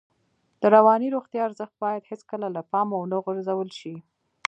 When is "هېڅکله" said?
2.11-2.47